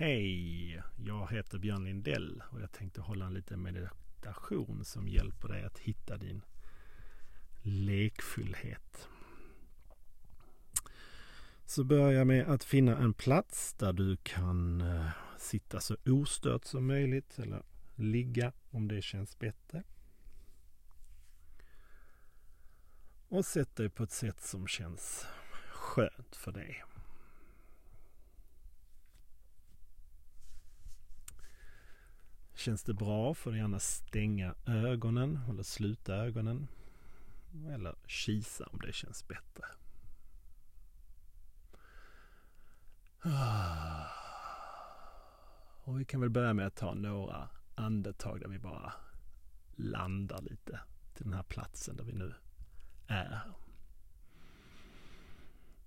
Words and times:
Hej! 0.00 0.82
Jag 0.96 1.32
heter 1.32 1.58
Björn 1.58 1.84
Lindell 1.84 2.42
och 2.50 2.60
jag 2.60 2.72
tänkte 2.72 3.00
hålla 3.00 3.26
en 3.26 3.34
liten 3.34 3.62
meditation 3.62 4.84
som 4.84 5.08
hjälper 5.08 5.48
dig 5.48 5.64
att 5.64 5.78
hitta 5.78 6.16
din 6.16 6.44
lekfullhet. 7.62 9.08
Så 11.66 11.84
börja 11.84 12.24
med 12.24 12.48
att 12.48 12.64
finna 12.64 12.98
en 12.98 13.14
plats 13.14 13.74
där 13.74 13.92
du 13.92 14.16
kan 14.16 14.80
eh, 14.80 15.10
sitta 15.38 15.80
så 15.80 15.96
ostört 16.06 16.64
som 16.64 16.86
möjligt 16.86 17.38
eller 17.38 17.62
ligga 17.94 18.52
om 18.70 18.88
det 18.88 19.02
känns 19.02 19.38
bättre. 19.38 19.82
Och 23.28 23.44
sätt 23.44 23.76
dig 23.76 23.90
på 23.90 24.02
ett 24.02 24.12
sätt 24.12 24.40
som 24.40 24.66
känns 24.66 25.26
skönt 25.72 26.36
för 26.36 26.52
dig. 26.52 26.84
Känns 32.68 32.84
det 32.84 32.94
bra 32.94 33.34
får 33.34 33.52
du 33.52 33.58
gärna 33.58 33.78
stänga 33.78 34.54
ögonen 34.66 35.40
eller 35.48 35.62
sluta 35.62 36.14
ögonen. 36.14 36.68
Eller 37.70 37.94
kisa 38.06 38.66
om 38.66 38.78
det 38.78 38.92
känns 38.92 39.28
bättre. 39.28 39.64
Ah. 43.20 44.04
Och 45.84 46.00
vi 46.00 46.04
kan 46.04 46.20
väl 46.20 46.30
börja 46.30 46.54
med 46.54 46.66
att 46.66 46.76
ta 46.76 46.94
några 46.94 47.48
andetag 47.74 48.40
där 48.40 48.48
vi 48.48 48.58
bara 48.58 48.92
landar 49.76 50.42
lite 50.42 50.80
till 51.14 51.24
den 51.24 51.34
här 51.34 51.42
platsen 51.42 51.96
där 51.96 52.04
vi 52.04 52.12
nu 52.12 52.34
är. 53.06 53.40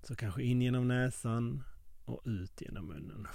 Så 0.03 0.15
kanske 0.15 0.43
in 0.43 0.61
genom 0.61 0.87
näsan 0.87 1.63
och 2.05 2.21
ut 2.25 2.61
genom 2.61 2.85
munnen. 2.87 3.27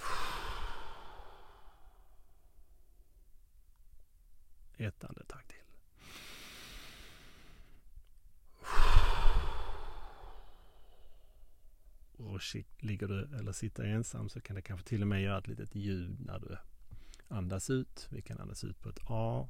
Ett 4.77 5.05
andetag 5.05 5.41
till. 5.49 5.57
Och 12.17 12.41
ligger 12.79 13.09
du 13.09 13.37
eller 13.39 13.53
sitter 13.53 13.85
ensam 13.85 14.29
så 14.29 14.41
kan 14.41 14.57
det 14.57 14.63
kanske 14.63 14.89
till 14.89 15.03
och 15.03 15.09
med 15.09 15.23
göra 15.23 15.39
ett 15.39 15.49
litet 15.49 15.75
ljud 15.75 16.21
när 16.21 16.39
du 16.39 16.57
andas 17.29 17.71
ut. 17.71 18.09
Vi 18.11 18.23
kan 18.23 18.41
andas 18.41 18.65
ut 18.65 18.81
på 18.81 18.89
ett 18.89 19.01
A. 19.07 19.49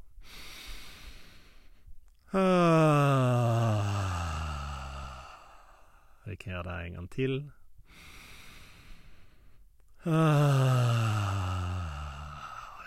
Ah. 2.30 3.82
Vi 6.24 6.36
kan 6.36 6.52
göra 6.52 6.62
det 6.62 6.70
här 6.70 6.84
en 6.84 6.94
gång 6.94 7.08
till. 7.08 7.50
Ah. 10.02 11.26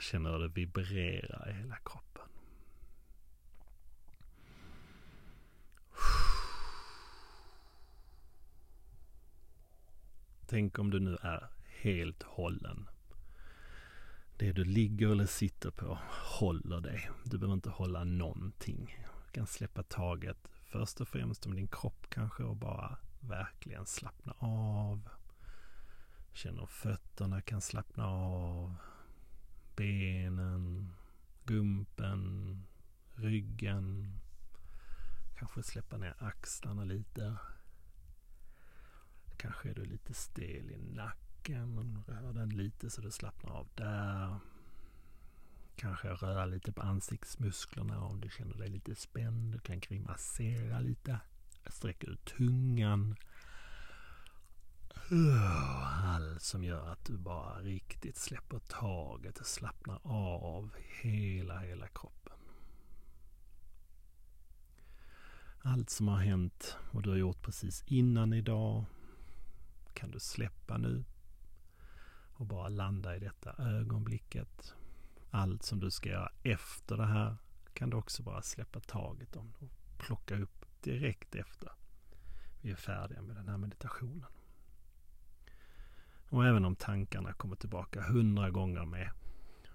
Känner 0.02 0.32
hur 0.32 0.40
det 0.40 0.48
vibrerar 0.48 1.50
i 1.50 1.54
hela 1.54 1.76
kroppen. 1.76 2.09
Tänk 10.50 10.80
om 10.80 10.89
du 10.89 11.00
nu 11.00 11.17
är 11.22 11.50
helt 11.81 12.23
hållen. 12.23 12.89
Det 14.38 14.52
du 14.52 14.64
ligger 14.64 15.11
eller 15.11 15.25
sitter 15.25 15.72
på 15.72 16.00
håller 16.39 16.81
dig. 16.81 17.09
Du 17.23 17.38
behöver 17.38 17.53
inte 17.53 17.69
hålla 17.69 18.03
någonting. 18.03 19.05
Du 19.25 19.31
kan 19.31 19.47
släppa 19.47 19.83
taget 19.83 20.38
först 20.72 21.02
och 21.02 21.08
främst 21.08 21.45
om 21.45 21.55
din 21.55 21.67
kropp 21.67 22.08
kanske 22.09 22.44
och 22.44 22.55
bara 22.55 22.97
verkligen 23.20 23.86
slappna 23.86 24.36
av. 24.39 25.09
Känner 26.33 26.66
fötterna 26.66 27.42
kan 27.42 27.61
slappna 27.61 28.08
av. 28.08 28.75
Benen, 29.75 30.92
gumpen, 31.45 32.58
ryggen. 33.16 34.20
Kanske 35.38 35.64
släppa 35.64 35.98
ner 35.98 36.15
axlarna 36.20 36.83
lite. 36.83 37.38
Kanske 39.39 39.70
är 39.70 39.73
du 39.73 39.86
lite 39.86 40.14
stel 40.14 40.72
i 40.72 40.77
nacken. 40.77 42.04
Rör 42.08 42.33
den 42.33 42.50
lite 42.50 42.89
så 42.89 43.02
du 43.02 43.11
slappnar 43.11 43.52
av 43.52 43.67
där. 43.76 44.39
Kanske 45.76 46.08
röra 46.08 46.45
lite 46.45 46.72
på 46.72 46.82
ansiktsmusklerna 46.82 48.02
om 48.02 48.22
du 48.22 48.30
känner 48.30 48.58
dig 48.58 48.70
lite 48.70 48.95
spänd. 48.95 49.54
Du 49.54 49.60
kan 49.60 49.80
grimasera 49.80 50.80
lite. 50.80 51.20
Sträcka 51.67 52.08
ut 52.08 52.26
tungan. 52.26 53.16
Allt 56.04 56.42
som 56.42 56.64
gör 56.64 56.92
att 56.92 57.06
du 57.06 57.17
bara 57.17 57.60
riktigt 57.60 58.17
släpper 58.17 58.60
taget 58.60 59.39
och 59.39 59.45
slappnar 59.45 60.00
av 60.04 60.70
hela, 61.02 61.60
hela 61.60 61.88
kroppen. 61.88 62.38
Allt 65.61 65.89
som 65.89 66.08
har 66.08 66.17
hänt 66.17 66.77
och 66.92 67.02
du 67.02 67.10
har 67.10 67.17
gjort 67.17 67.42
precis 67.42 67.83
innan 67.88 68.33
idag 68.33 68.86
kan 69.99 70.11
du 70.11 70.20
släppa 70.20 70.77
nu 70.77 71.04
och 72.33 72.45
bara 72.45 72.70
landa 72.70 73.15
i 73.15 73.20
detta 73.20 73.54
ögonblicket. 73.58 74.73
Allt 75.30 75.64
som 75.64 75.80
du 75.80 75.92
ska 75.92 76.10
göra 76.10 76.32
efter 76.43 76.98
det 76.98 77.05
här 77.05 77.37
kan 77.73 77.89
du 77.89 77.98
också 77.98 78.23
bara 78.23 78.42
släppa 78.42 78.80
taget 78.80 79.36
om 79.36 79.54
och 79.59 79.70
plocka 79.98 80.38
upp 80.38 80.65
direkt 80.82 81.36
efter 81.36 81.71
vi 82.61 82.71
är 82.71 82.76
färdiga 82.76 83.21
med 83.21 83.36
den 83.36 83.48
här 83.48 83.58
meditationen. 83.58 84.26
Och 86.30 86.45
även 86.45 86.65
om 86.65 86.76
tankarna 86.76 87.33
kommer 87.33 87.55
tillbaka 87.55 88.02
hundra 88.02 88.49
gånger 88.49 88.86
med 88.86 89.11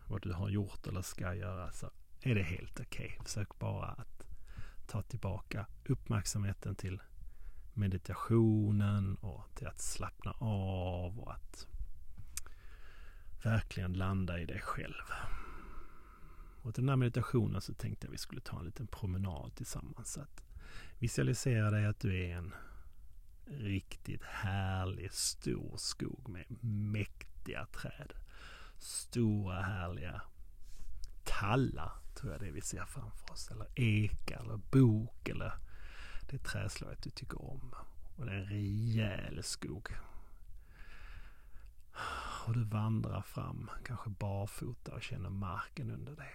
vad 0.06 0.22
du 0.22 0.32
har 0.32 0.48
gjort 0.48 0.86
eller 0.86 1.02
ska 1.02 1.34
göra 1.34 1.72
så 1.72 1.90
är 2.20 2.34
det 2.34 2.42
helt 2.42 2.80
okej. 2.80 3.06
Okay. 3.06 3.24
Försök 3.24 3.58
bara 3.58 3.86
att 3.86 4.26
ta 4.86 5.02
tillbaka 5.02 5.66
uppmärksamheten 5.84 6.76
till 6.76 7.00
meditationen 7.76 9.14
och 9.14 9.54
till 9.54 9.66
att 9.66 9.80
slappna 9.80 10.34
av 10.38 11.20
och 11.20 11.32
att 11.32 11.66
verkligen 13.44 13.92
landa 13.92 14.40
i 14.40 14.44
dig 14.44 14.60
själv. 14.60 15.04
Och 16.62 16.74
till 16.74 16.82
den 16.82 16.88
här 16.88 16.96
meditationen 16.96 17.60
så 17.60 17.74
tänkte 17.74 18.06
jag 18.06 18.10
att 18.10 18.14
vi 18.14 18.18
skulle 18.18 18.40
ta 18.40 18.58
en 18.58 18.64
liten 18.64 18.86
promenad 18.86 19.54
tillsammans. 19.54 20.12
Så 20.12 20.20
att 20.20 20.44
visualisera 20.98 21.70
dig 21.70 21.86
att 21.86 22.00
du 22.00 22.24
är 22.24 22.36
en 22.36 22.54
riktigt 23.46 24.22
härlig 24.22 25.12
stor 25.12 25.76
skog 25.76 26.28
med 26.28 26.44
mäktiga 26.64 27.66
träd. 27.66 28.12
Stora 28.78 29.62
härliga 29.62 30.22
tallar 31.24 31.92
tror 32.14 32.32
jag 32.32 32.40
det 32.40 32.48
är 32.48 32.52
vi 32.52 32.60
ser 32.60 32.84
framför 32.84 33.32
oss. 33.32 33.50
Eller 33.50 33.66
ekar 33.74 34.40
eller 34.40 34.56
bok 34.56 35.28
eller 35.28 35.52
det 36.28 36.38
träslaget 36.38 37.02
du 37.02 37.10
tycker 37.10 37.42
om. 37.42 37.74
Och 38.16 38.26
det 38.26 38.32
är 38.32 38.36
en 38.36 38.46
rejäl 38.46 39.42
skog. 39.42 39.88
Och 42.46 42.54
du 42.54 42.64
vandrar 42.64 43.22
fram, 43.22 43.70
kanske 43.84 44.10
barfota 44.10 44.94
och 44.94 45.02
känner 45.02 45.30
marken 45.30 45.90
under 45.90 46.16
dig. 46.16 46.32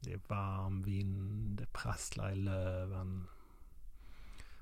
Det 0.00 0.12
är 0.12 0.20
varm 0.28 0.82
vind, 0.82 1.58
det 1.58 1.66
prasslar 1.66 2.30
i 2.30 2.36
löven. 2.36 3.26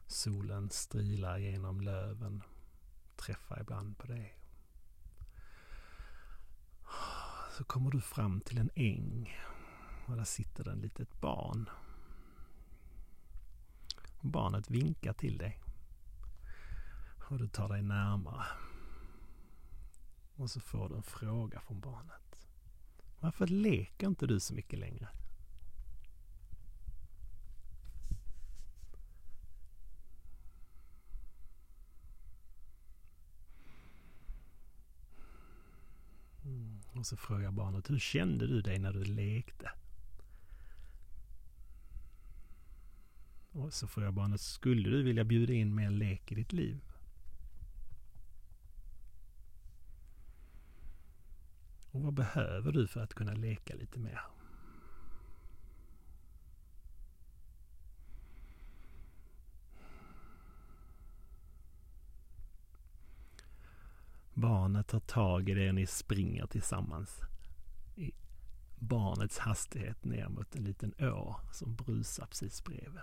Solen 0.06 0.70
strilar 0.70 1.38
genom 1.38 1.80
löven, 1.80 2.42
träffar 3.16 3.60
ibland 3.60 3.98
på 3.98 4.06
dig. 4.06 4.38
Så 7.56 7.64
kommer 7.64 7.90
du 7.90 8.00
fram 8.00 8.40
till 8.40 8.58
en 8.58 8.70
äng 8.74 9.36
och 10.06 10.16
där 10.16 10.24
sitter 10.24 10.64
det 10.64 10.72
ett 10.72 10.78
litet 10.78 11.20
barn. 11.20 11.70
Barnet 14.30 14.70
vinkar 14.70 15.12
till 15.12 15.38
dig. 15.38 15.62
Och 17.28 17.38
du 17.38 17.48
tar 17.48 17.68
dig 17.68 17.82
närmare. 17.82 18.44
Och 20.36 20.50
så 20.50 20.60
får 20.60 20.88
du 20.88 20.96
en 20.96 21.02
fråga 21.02 21.60
från 21.60 21.80
barnet. 21.80 22.38
Varför 23.20 23.46
leker 23.46 24.06
inte 24.06 24.26
du 24.26 24.40
så 24.40 24.54
mycket 24.54 24.78
längre? 24.78 25.08
Mm. 36.44 36.80
Och 36.92 37.06
så 37.06 37.16
frågar 37.16 37.50
barnet, 37.50 37.90
hur 37.90 37.98
kände 37.98 38.46
du 38.46 38.62
dig 38.62 38.78
när 38.78 38.92
du 38.92 39.04
lekte? 39.04 39.70
Så 43.70 43.86
får 43.86 44.04
jag 44.04 44.14
barnet, 44.14 44.40
skulle 44.40 44.90
du 44.90 45.02
vilja 45.02 45.24
bjuda 45.24 45.52
in 45.52 45.74
mer 45.74 45.90
lek 45.90 46.32
i 46.32 46.34
ditt 46.34 46.52
liv? 46.52 46.80
Och 51.90 52.02
vad 52.02 52.14
behöver 52.14 52.72
du 52.72 52.86
för 52.86 53.00
att 53.00 53.14
kunna 53.14 53.34
leka 53.34 53.74
lite 53.74 53.98
mer? 53.98 54.20
Barnet 64.34 64.88
tar 64.88 65.00
tag 65.00 65.48
i 65.48 65.54
det 65.54 65.68
och 65.68 65.74
ni 65.74 65.86
springer 65.86 66.46
tillsammans 66.46 67.20
i 67.94 68.12
barnets 68.78 69.38
hastighet 69.38 70.04
ner 70.04 70.28
mot 70.28 70.56
en 70.56 70.64
liten 70.64 70.94
å 71.00 71.40
som 71.52 71.74
brusar 71.74 72.26
precis 72.26 72.64
bredvid. 72.64 73.02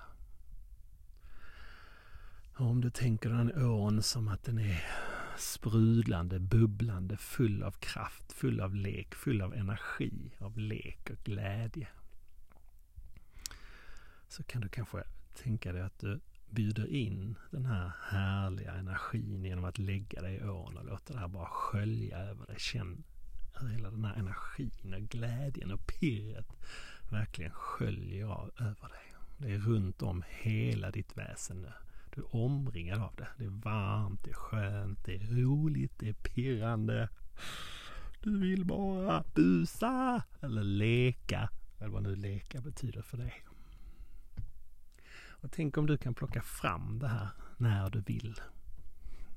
Och 2.63 2.69
om 2.69 2.81
du 2.81 2.89
tänker 2.89 3.29
den 3.29 3.63
ån 3.63 4.03
som 4.03 4.27
att 4.27 4.43
den 4.43 4.59
är 4.59 4.83
sprudlande, 5.37 6.39
bubblande, 6.39 7.17
full 7.17 7.63
av 7.63 7.71
kraft, 7.71 8.33
full 8.33 8.61
av 8.61 8.75
lek, 8.75 9.15
full 9.15 9.41
av 9.41 9.53
energi, 9.53 10.31
av 10.39 10.57
lek 10.57 11.09
och 11.09 11.17
glädje. 11.23 11.87
Så 14.27 14.43
kan 14.43 14.61
du 14.61 14.69
kanske 14.69 15.03
tänka 15.43 15.73
dig 15.73 15.81
att 15.81 15.99
du 15.99 16.19
bjuder 16.49 16.87
in 16.87 17.35
den 17.51 17.65
här 17.65 17.91
härliga 18.01 18.73
energin 18.73 19.45
genom 19.45 19.65
att 19.65 19.77
lägga 19.77 20.21
dig 20.21 20.35
i 20.35 20.43
ån 20.43 20.77
och 20.77 20.85
låta 20.85 21.13
det 21.13 21.19
här 21.19 21.27
bara 21.27 21.49
skölja 21.49 22.17
över 22.17 22.45
dig. 22.45 22.59
Känn 22.59 23.03
hur 23.59 23.67
hela 23.67 23.91
den 23.91 24.05
här 24.05 24.15
energin 24.15 24.93
och 24.93 25.01
glädjen 25.01 25.71
och 25.71 25.87
pirret 25.87 26.47
verkligen 27.11 27.51
sköljer 27.51 28.25
av 28.25 28.51
över 28.57 28.89
dig. 28.89 29.15
Det 29.37 29.53
är 29.53 29.59
runt 29.59 30.01
om 30.01 30.23
hela 30.29 30.91
ditt 30.91 31.17
väsen 31.17 31.61
nu. 31.61 31.71
Du 32.15 32.21
är 32.21 32.35
omringad 32.35 33.01
av 33.01 33.15
det. 33.15 33.27
Det 33.37 33.45
är 33.45 33.49
varmt, 33.49 34.23
det 34.23 34.29
är 34.29 34.35
skönt, 34.35 35.05
det 35.05 35.15
är 35.15 35.19
roligt, 35.19 35.93
det 35.99 36.09
är 36.09 36.13
pirrande. 36.13 37.09
Du 38.21 38.39
vill 38.39 38.65
bara 38.65 39.23
busa 39.35 40.23
eller 40.41 40.63
leka. 40.63 41.49
Eller 41.79 41.89
vad 41.89 42.03
nu 42.03 42.15
leka 42.15 42.61
betyder 42.61 43.01
för 43.01 43.17
dig. 43.17 43.43
Och 45.27 45.51
tänk 45.51 45.77
om 45.77 45.85
du 45.85 45.97
kan 45.97 46.13
plocka 46.13 46.41
fram 46.41 46.99
det 46.99 47.07
här 47.07 47.29
när 47.57 47.89
du 47.89 48.01
vill. 48.01 48.41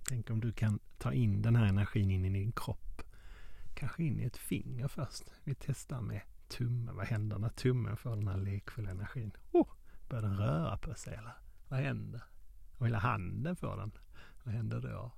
Tänk 0.09 0.31
om 0.31 0.41
du 0.41 0.53
kan 0.53 0.79
ta 0.99 1.13
in 1.13 1.43
den 1.43 1.57
här 1.57 1.67
energin 1.67 2.11
in 2.11 2.25
i 2.25 2.31
din 2.31 2.53
kropp. 2.53 3.03
Kanske 3.75 4.03
in 4.03 4.21
i 4.21 4.25
ett 4.25 4.37
finger 4.37 4.89
först. 4.89 5.25
Vi 5.45 5.55
testar 5.55 6.01
med 6.01 6.21
tummen. 6.49 6.97
Vad 6.97 7.07
händer 7.07 7.39
när 7.39 7.49
tummen 7.49 7.97
får 7.97 8.11
den 8.17 8.29
här 8.29 8.37
lekfulla 8.37 8.91
energin? 8.91 9.33
Oh, 9.53 9.69
börjar 10.09 10.23
den 10.23 10.37
röra 10.37 10.77
på 10.79 10.95
sig 10.95 11.15
eller? 11.15 11.35
Vad 11.69 11.81
händer? 11.81 12.23
Och 12.79 12.87
hela 12.87 12.99
handen 12.99 13.57
får 13.57 13.77
den. 13.77 13.91
Vad 14.43 14.55
händer 14.55 14.81
då? 14.81 15.13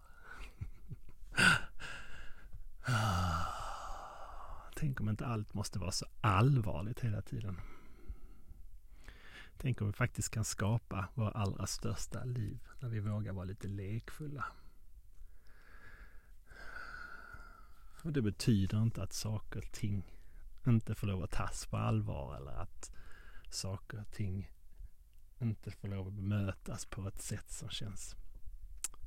Tänk 4.76 5.00
om 5.00 5.08
inte 5.08 5.26
allt 5.26 5.54
måste 5.54 5.78
vara 5.78 5.92
så 5.92 6.06
allvarligt 6.20 7.00
hela 7.00 7.22
tiden. 7.22 7.60
Tänk 9.56 9.80
om 9.80 9.86
vi 9.86 9.92
faktiskt 9.92 10.30
kan 10.30 10.44
skapa 10.44 11.08
våra 11.14 11.30
allra 11.30 11.66
största 11.66 12.24
liv 12.24 12.58
när 12.80 12.88
vi 12.88 13.00
vågar 13.00 13.32
vara 13.32 13.44
lite 13.44 13.68
lekfulla. 13.68 14.44
Och 18.02 18.12
det 18.12 18.22
betyder 18.22 18.82
inte 18.82 19.02
att 19.02 19.12
saker 19.12 19.58
och 19.58 19.72
ting 19.72 20.02
inte 20.66 20.94
får 20.94 21.06
lov 21.06 21.22
att 21.22 21.30
tas 21.30 21.66
på 21.66 21.76
allvar 21.76 22.36
eller 22.36 22.52
att 22.52 22.92
saker 23.50 24.00
och 24.00 24.10
ting 24.10 24.50
inte 25.40 25.70
får 25.70 25.88
lov 25.88 26.06
att 26.08 26.12
bemötas 26.12 26.86
på 26.86 27.08
ett 27.08 27.22
sätt 27.22 27.50
som 27.50 27.68
känns 27.68 28.16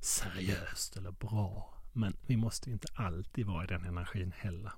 seriöst 0.02 0.98
eller 0.98 1.12
bra. 1.12 1.74
Men 1.94 2.14
vi 2.28 2.38
måste 2.38 2.72
inte 2.72 2.88
alltid 2.94 3.46
vara 3.46 3.64
i 3.64 3.68
den 3.68 3.86
energin 3.86 4.32
heller. 4.38 4.72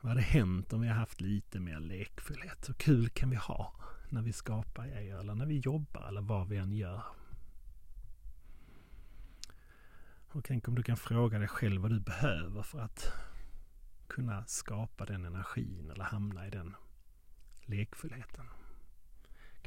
Vad 0.00 0.10
hade 0.10 0.22
hänt 0.22 0.72
om 0.72 0.80
vi 0.80 0.88
har 0.88 0.94
haft 0.94 1.20
lite 1.20 1.60
mer 1.60 1.80
lekfullhet? 1.80 2.68
Hur 2.68 2.74
kul 2.74 3.08
kan 3.08 3.30
vi 3.30 3.36
ha 3.36 3.74
när 4.08 4.22
vi 4.22 4.32
skapar 4.32 4.86
grejer 4.86 5.18
eller 5.18 5.34
när 5.34 5.46
vi 5.46 5.58
jobbar 5.58 6.08
eller 6.08 6.20
vad 6.20 6.48
vi 6.48 6.56
än 6.56 6.72
gör? 6.72 7.02
Och 10.28 10.44
tänk 10.44 10.68
om 10.68 10.74
du 10.74 10.82
kan 10.82 10.96
fråga 10.96 11.38
dig 11.38 11.48
själv 11.48 11.82
vad 11.82 11.90
du 11.90 12.00
behöver 12.00 12.62
för 12.62 12.80
att 12.80 13.12
kunna 14.06 14.46
skapa 14.46 15.06
den 15.06 15.24
energin 15.24 15.90
eller 15.90 16.04
hamna 16.04 16.46
i 16.46 16.50
den 16.50 16.76
lekfullheten. 17.66 18.46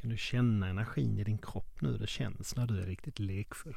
Kan 0.06 0.10
du 0.10 0.16
känna 0.16 0.68
energin 0.68 1.18
i 1.18 1.24
din 1.24 1.38
kropp 1.38 1.80
nu 1.80 1.98
det 1.98 2.06
känns 2.06 2.56
när 2.56 2.66
du 2.66 2.80
är 2.80 2.86
riktigt 2.86 3.18
lekfull? 3.18 3.76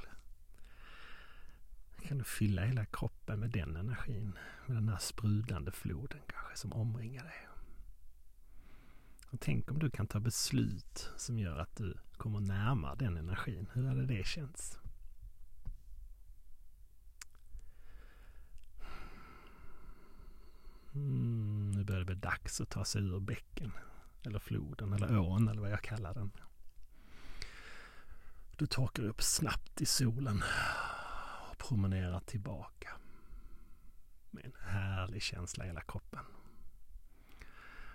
Kan 2.02 2.18
du 2.18 2.24
fylla 2.24 2.66
hela 2.66 2.86
kroppen 2.86 3.40
med 3.40 3.50
den 3.50 3.76
energin? 3.76 4.38
Med 4.66 4.78
den 4.78 4.90
här 4.90 4.98
sprudlande 4.98 5.72
floden 5.72 6.20
kanske 6.28 6.58
som 6.58 6.74
omringar 6.74 7.24
dig. 7.24 7.48
Och 9.32 9.40
tänk 9.40 9.72
om 9.72 9.80
du 9.80 9.90
kan 9.90 10.08
ta 10.08 10.20
beslut 10.20 11.10
som 11.18 11.40
gör 11.40 11.58
att 11.58 11.76
du 11.76 11.98
kommer 12.18 12.40
närmare 12.40 12.96
den 12.96 13.18
energin. 13.18 13.68
Hur 13.74 13.88
hade 13.88 14.06
det 14.06 14.26
känts? 14.26 14.80
Mm, 20.94 21.72
nu 21.72 21.84
börjar 21.84 22.00
det 22.00 22.06
bli 22.06 22.16
dags 22.16 22.62
att 22.62 22.70
ta 22.70 22.86
sig 22.86 23.02
ur 23.02 23.20
bäcken. 23.20 23.72
Eller 24.24 24.40
floden 24.40 24.94
eller 24.94 25.20
ån 25.20 25.48
eller 25.48 25.62
vad 25.62 25.72
jag 25.72 25.82
kallar 25.82 26.14
den. 26.14 26.32
Du 28.58 28.68
torkar 28.68 29.04
upp 29.04 29.22
snabbt 29.22 29.82
i 29.82 29.86
solen 29.86 30.44
och 31.52 31.58
promenerar 31.58 32.20
tillbaka. 32.20 32.90
Med 34.32 34.46
en 34.46 34.54
härlig 34.62 35.22
känsla 35.22 35.64
i 35.64 35.68
hela 35.68 35.82
kroppen. 35.82 36.26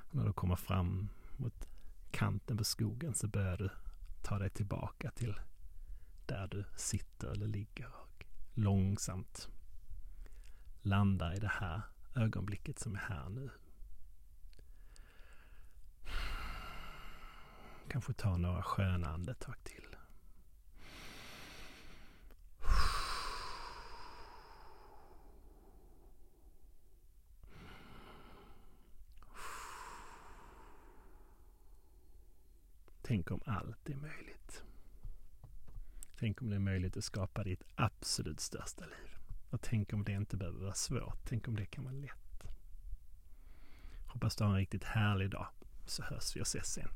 Och 0.08 0.14
när 0.14 0.24
du 0.24 0.32
kommer 0.32 0.56
fram 0.56 1.08
mot 1.36 1.68
kanten 2.10 2.56
på 2.56 2.64
skogen 2.64 3.14
så 3.14 3.28
börjar 3.28 3.56
du 3.56 3.70
ta 4.22 4.38
dig 4.38 4.50
tillbaka 4.50 5.10
till 5.10 5.40
där 6.26 6.46
du 6.46 6.64
sitter 6.76 7.28
eller 7.28 7.46
ligger 7.46 7.88
och 7.94 8.24
långsamt 8.54 9.48
landar 10.82 11.36
i 11.36 11.38
det 11.38 11.52
här 11.60 11.82
ögonblicket 12.14 12.78
som 12.78 12.94
är 12.94 12.98
här 12.98 13.28
nu. 13.28 13.50
Kanske 17.94 18.12
ta 18.12 18.36
några 18.36 18.62
sköna 18.62 19.08
andetag 19.08 19.54
till. 19.64 19.96
Tänk 33.02 33.30
om 33.30 33.40
allt 33.46 33.88
är 33.88 33.94
möjligt. 33.94 34.62
Tänk 36.18 36.42
om 36.42 36.50
det 36.50 36.56
är 36.56 36.60
möjligt 36.60 36.96
att 36.96 37.04
skapa 37.04 37.44
ditt 37.44 37.62
absolut 37.74 38.40
största 38.40 38.84
liv. 38.84 39.16
Och 39.50 39.60
tänk 39.62 39.92
om 39.92 40.04
det 40.04 40.12
inte 40.12 40.36
behöver 40.36 40.60
vara 40.60 40.74
svårt. 40.74 41.18
Tänk 41.24 41.48
om 41.48 41.56
det 41.56 41.66
kan 41.66 41.84
vara 41.84 41.94
lätt. 41.94 42.44
Hoppas 44.06 44.36
du 44.36 44.44
har 44.44 44.50
en 44.50 44.56
riktigt 44.56 44.84
härlig 44.84 45.30
dag. 45.30 45.46
Så 45.86 46.02
hörs 46.02 46.36
vi 46.36 46.40
och 46.40 46.46
ses 46.46 46.72
sen. 46.72 46.88